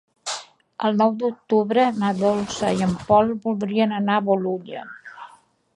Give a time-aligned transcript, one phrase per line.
[0.87, 4.87] El nou d'octubre na Dolça i en Pol voldrien anar a Bolulla.